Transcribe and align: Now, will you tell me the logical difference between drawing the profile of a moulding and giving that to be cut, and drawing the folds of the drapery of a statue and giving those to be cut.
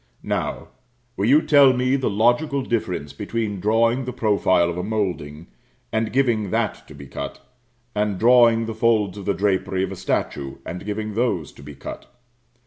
Now, 0.23 0.69
will 1.15 1.27
you 1.27 1.43
tell 1.43 1.73
me 1.73 1.95
the 1.95 2.09
logical 2.09 2.63
difference 2.63 3.13
between 3.13 3.59
drawing 3.59 4.05
the 4.05 4.11
profile 4.11 4.67
of 4.67 4.75
a 4.79 4.83
moulding 4.83 5.45
and 5.91 6.11
giving 6.11 6.49
that 6.49 6.87
to 6.87 6.95
be 6.95 7.05
cut, 7.05 7.39
and 7.93 8.17
drawing 8.17 8.65
the 8.65 8.73
folds 8.73 9.19
of 9.19 9.25
the 9.25 9.35
drapery 9.35 9.83
of 9.83 9.91
a 9.91 9.95
statue 9.95 10.55
and 10.65 10.85
giving 10.87 11.13
those 11.13 11.51
to 11.51 11.61
be 11.61 11.75
cut. 11.75 12.11